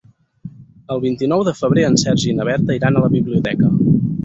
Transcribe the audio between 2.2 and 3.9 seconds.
i na Berta iran a la biblioteca.